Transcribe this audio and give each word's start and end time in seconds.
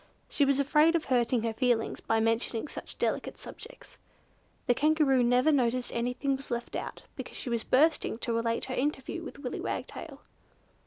She 0.27 0.45
was 0.45 0.59
afraid 0.59 0.95
of 0.95 1.05
hurting 1.05 1.43
her 1.43 1.53
feelings 1.53 1.99
by 1.99 2.19
mentioning 2.19 2.67
such 2.67 2.97
delicate 2.97 3.37
subjects. 3.37 3.99
The 4.65 4.73
Kangaroo 4.73 5.21
never 5.23 5.51
noticed 5.51 5.89
that 5.89 5.95
anything 5.97 6.35
was 6.35 6.49
left 6.49 6.75
out, 6.75 7.03
because 7.15 7.37
she 7.37 7.51
was 7.51 7.63
bursting 7.63 8.17
to 8.17 8.33
relate 8.33 8.65
her 8.65 8.73
interview 8.73 9.21
with 9.21 9.37
Willy 9.37 9.59
Wagtail. 9.59 10.21